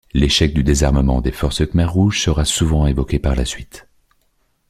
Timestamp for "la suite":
3.35-3.85